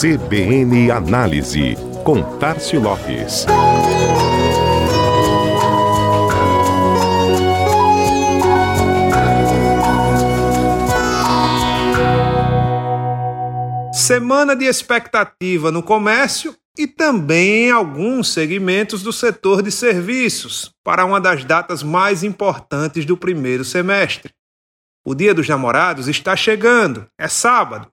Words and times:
CBN 0.00 0.90
Análise, 0.90 1.76
com 2.02 2.22
Tarcio 2.38 2.80
Lopes. 2.80 3.44
Semana 13.92 14.56
de 14.56 14.64
expectativa 14.64 15.70
no 15.70 15.82
comércio 15.82 16.56
e 16.78 16.86
também 16.86 17.66
em 17.66 17.70
alguns 17.70 18.32
segmentos 18.32 19.02
do 19.02 19.12
setor 19.12 19.62
de 19.62 19.70
serviços, 19.70 20.72
para 20.82 21.04
uma 21.04 21.20
das 21.20 21.44
datas 21.44 21.82
mais 21.82 22.24
importantes 22.24 23.04
do 23.04 23.18
primeiro 23.18 23.66
semestre. 23.66 24.32
O 25.04 25.14
Dia 25.14 25.34
dos 25.34 25.46
Namorados 25.46 26.08
está 26.08 26.34
chegando, 26.34 27.06
é 27.18 27.28
sábado. 27.28 27.86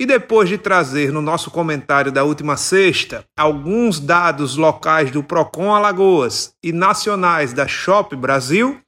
E 0.00 0.06
depois 0.06 0.48
de 0.48 0.56
trazer 0.56 1.12
no 1.12 1.20
nosso 1.20 1.50
comentário 1.50 2.10
da 2.10 2.24
última 2.24 2.56
sexta 2.56 3.22
alguns 3.38 4.00
dados 4.00 4.56
locais 4.56 5.10
do 5.10 5.22
Procon 5.22 5.74
Alagoas 5.74 6.54
e 6.64 6.72
nacionais 6.72 7.52
da 7.52 7.68
Shop 7.68 8.16
Brasil, 8.16 8.80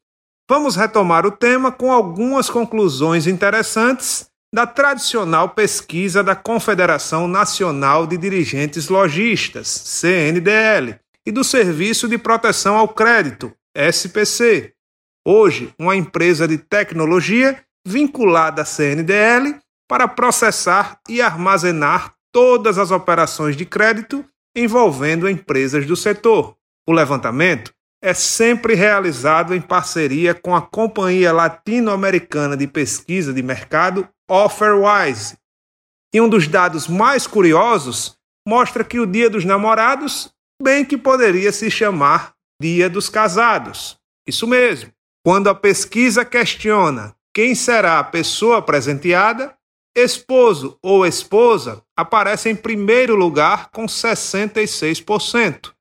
vamos 0.48 0.74
retomar 0.74 1.26
o 1.26 1.30
tema 1.30 1.70
com 1.70 1.92
algumas 1.92 2.48
conclusões 2.48 3.26
interessantes 3.26 4.26
da 4.54 4.66
tradicional 4.66 5.50
pesquisa 5.50 6.24
da 6.24 6.34
Confederação 6.34 7.28
Nacional 7.28 8.06
de 8.06 8.16
Dirigentes 8.16 8.88
Logistas, 8.88 9.68
CNDL, 9.68 10.98
e 11.26 11.30
do 11.30 11.44
Serviço 11.44 12.08
de 12.08 12.16
Proteção 12.16 12.76
ao 12.76 12.88
Crédito, 12.88 13.52
SPC. 13.76 14.72
Hoje, 15.28 15.74
uma 15.78 15.94
empresa 15.94 16.48
de 16.48 16.56
tecnologia 16.56 17.62
vinculada 17.86 18.62
à 18.62 18.64
CNDL 18.64 19.60
para 19.92 20.08
processar 20.08 20.98
e 21.06 21.20
armazenar 21.20 22.14
todas 22.32 22.78
as 22.78 22.90
operações 22.90 23.54
de 23.58 23.66
crédito 23.66 24.24
envolvendo 24.56 25.28
empresas 25.28 25.84
do 25.84 25.94
setor. 25.94 26.56
O 26.88 26.92
levantamento 26.94 27.74
é 28.02 28.14
sempre 28.14 28.74
realizado 28.74 29.54
em 29.54 29.60
parceria 29.60 30.32
com 30.32 30.56
a 30.56 30.62
Companhia 30.62 31.30
Latino-Americana 31.30 32.56
de 32.56 32.66
Pesquisa 32.66 33.34
de 33.34 33.42
Mercado, 33.42 34.08
Offerwise. 34.26 35.36
E 36.14 36.22
um 36.22 36.28
dos 36.28 36.48
dados 36.48 36.88
mais 36.88 37.26
curiosos 37.26 38.16
mostra 38.48 38.82
que 38.82 38.98
o 38.98 39.06
Dia 39.06 39.28
dos 39.28 39.44
Namorados 39.44 40.32
bem 40.62 40.86
que 40.86 40.96
poderia 40.96 41.52
se 41.52 41.70
chamar 41.70 42.32
Dia 42.58 42.88
dos 42.88 43.10
Casados. 43.10 43.98
Isso 44.26 44.46
mesmo. 44.46 44.90
Quando 45.22 45.50
a 45.50 45.54
pesquisa 45.54 46.24
questiona 46.24 47.14
quem 47.34 47.54
será 47.54 47.98
a 47.98 48.04
pessoa 48.04 48.62
presenteada, 48.62 49.54
esposo 49.94 50.78
ou 50.82 51.06
esposa 51.06 51.82
aparece 51.96 52.48
em 52.48 52.56
primeiro 52.56 53.14
lugar 53.14 53.70
com 53.70 53.86
66% 53.86 55.72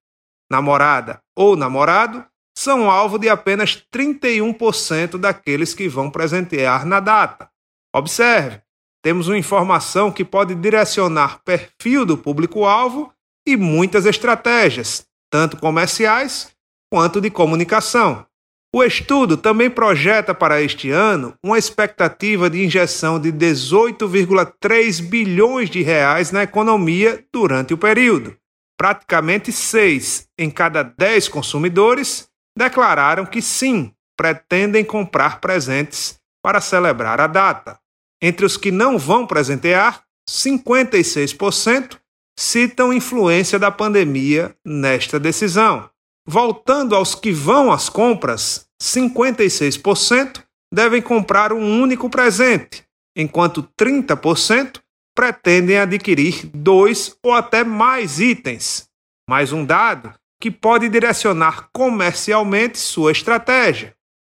namorada 0.52 1.24
ou 1.34 1.56
namorado 1.56 2.26
são 2.56 2.92
alvo 2.92 3.18
de 3.18 3.30
apenas 3.30 3.82
31% 3.92 5.18
daqueles 5.18 5.74
que 5.74 5.88
vão 5.88 6.12
presentear 6.12 6.86
na 6.86 7.00
data. 7.00 7.50
Observe, 7.96 8.62
temos 9.02 9.30
uma 9.30 9.38
informação 9.38 10.12
que 10.12 10.26
pode 10.26 10.54
direcionar 10.54 11.42
perfil 11.44 12.06
do 12.06 12.18
público-alvo 12.18 13.12
e 13.48 13.56
muitas 13.56 14.06
estratégias, 14.06 15.08
tanto 15.32 15.58
comerciais 15.58 16.52
quanto 16.92 17.22
de 17.22 17.32
comunicação. 17.32 18.26
O 18.74 18.84
estudo 18.84 19.36
também 19.36 19.70
projeta 19.70 20.34
para 20.34 20.62
este 20.62 20.92
ano 20.92 21.34
uma 21.44 21.58
expectativa 21.58 22.50
de 22.50 22.64
injeção 22.64 23.20
de 23.20 23.32
18,3 23.32 25.02
bilhões 25.02 25.70
de 25.70 25.82
reais 25.82 26.32
na 26.32 26.44
economia 26.44 27.26
durante 27.34 27.74
o 27.74 27.78
período 27.78 28.38
praticamente 28.82 29.52
seis 29.52 30.28
em 30.36 30.50
cada 30.50 30.82
dez 30.82 31.28
consumidores 31.28 32.28
declararam 32.58 33.28
que 33.28 33.40
sim, 33.40 33.94
pretendem 34.18 34.84
comprar 34.84 35.40
presentes 35.40 36.16
para 36.44 36.60
celebrar 36.60 37.22
a 37.22 37.28
data. 37.28 37.78
Entre 38.20 38.44
os 38.44 38.58
que 38.58 38.72
não 38.72 38.98
vão 38.98 39.28
presentear, 39.28 40.02
56% 40.28 42.00
citam 42.36 42.92
influência 42.92 43.60
da 43.60 43.70
pandemia 43.70 44.56
nesta 44.66 45.20
decisão. 45.20 45.88
Voltando 46.34 46.96
aos 46.96 47.14
que 47.14 47.30
vão 47.30 47.74
às 47.74 47.90
compras, 47.90 48.66
56% 48.82 50.42
devem 50.74 51.02
comprar 51.02 51.52
um 51.52 51.82
único 51.82 52.10
presente, 52.10 52.86
enquanto 53.14 53.68
30% 53.78 54.80
pretendem 55.14 55.78
adquirir 55.78 56.46
dois 56.54 57.18
ou 57.22 57.34
até 57.34 57.66
mais 57.66 58.22
itens. 58.22 58.88
Mais 59.30 59.52
um 59.52 59.66
dado 59.66 60.14
que 60.40 60.50
pode 60.50 60.88
direcionar 60.88 61.68
comercialmente 61.74 62.80
sua 62.80 63.12
estratégia. 63.12 63.94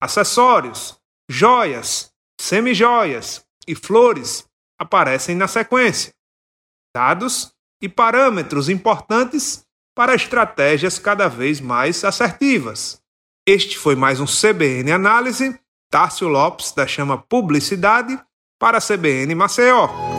acessórios, 0.00 0.96
joias, 1.28 2.12
semijoias 2.40 3.44
e 3.66 3.74
flores 3.74 4.48
aparecem 4.78 5.34
na 5.34 5.48
sequência. 5.48 6.14
Dados 6.94 7.52
e 7.82 7.88
parâmetros 7.88 8.68
importantes 8.68 9.66
para 9.92 10.14
estratégias 10.14 11.00
cada 11.00 11.26
vez 11.26 11.60
mais 11.60 12.04
assertivas. 12.04 13.02
Este 13.44 13.76
foi 13.76 13.96
mais 13.96 14.20
um 14.20 14.24
CBN 14.24 14.92
Análise. 14.92 15.58
Tárcio 15.90 16.28
Lopes, 16.28 16.70
da 16.70 16.86
Chama 16.86 17.18
Publicidade, 17.18 18.16
para 18.56 18.78
a 18.78 18.80
CBN 18.80 19.34
Maceió. 19.34 20.13